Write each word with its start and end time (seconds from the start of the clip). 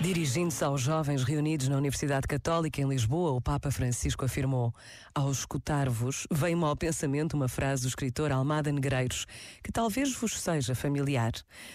Dirigindo-se 0.00 0.64
aos 0.64 0.80
jovens 0.80 1.22
reunidos 1.24 1.68
na 1.68 1.76
Universidade 1.76 2.26
Católica 2.26 2.80
em 2.80 2.88
Lisboa, 2.88 3.32
o 3.32 3.40
Papa 3.40 3.70
Francisco 3.70 4.24
afirmou: 4.24 4.74
Ao 5.14 5.30
escutar-vos, 5.30 6.26
veio-me 6.30 6.64
ao 6.64 6.74
pensamento 6.74 7.34
uma 7.34 7.48
frase 7.48 7.82
do 7.82 7.88
escritor 7.88 8.32
Almada 8.32 8.72
Negreiros, 8.72 9.26
que 9.62 9.70
talvez 9.70 10.14
vos 10.14 10.40
seja 10.40 10.74
familiar. 10.74 11.32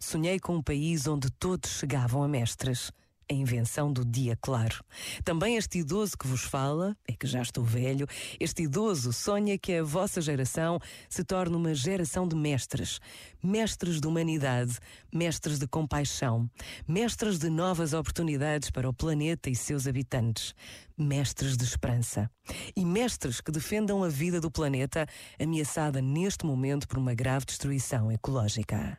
Sonhei 0.00 0.40
com 0.40 0.56
um 0.56 0.62
país 0.62 1.06
onde 1.06 1.30
todos 1.30 1.70
chegavam 1.70 2.20
a 2.24 2.28
mestres 2.28 2.90
a 3.30 3.34
invenção 3.34 3.92
do 3.92 4.04
dia 4.04 4.36
claro. 4.40 4.84
Também 5.24 5.56
este 5.56 5.78
idoso 5.78 6.16
que 6.16 6.26
vos 6.26 6.42
fala, 6.42 6.96
é 7.06 7.12
que 7.12 7.26
já 7.26 7.42
estou 7.42 7.62
velho, 7.64 8.06
este 8.40 8.62
idoso 8.62 9.12
sonha 9.12 9.58
que 9.58 9.74
a 9.74 9.82
vossa 9.82 10.20
geração 10.20 10.78
se 11.08 11.22
torne 11.22 11.56
uma 11.56 11.74
geração 11.74 12.26
de 12.26 12.34
mestres. 12.34 13.00
Mestres 13.42 14.00
de 14.00 14.06
humanidade, 14.06 14.78
mestres 15.12 15.58
de 15.58 15.66
compaixão, 15.66 16.50
mestres 16.86 17.38
de 17.38 17.48
novas 17.50 17.92
oportunidades 17.92 18.70
para 18.70 18.88
o 18.88 18.92
planeta 18.92 19.50
e 19.50 19.54
seus 19.54 19.86
habitantes, 19.86 20.54
mestres 20.96 21.56
de 21.56 21.64
esperança. 21.64 22.30
E 22.74 22.84
mestres 22.84 23.40
que 23.40 23.52
defendam 23.52 24.02
a 24.02 24.08
vida 24.08 24.40
do 24.40 24.50
planeta 24.50 25.06
ameaçada 25.38 26.00
neste 26.00 26.46
momento 26.46 26.88
por 26.88 26.98
uma 26.98 27.14
grave 27.14 27.44
destruição 27.46 28.10
ecológica. 28.10 28.98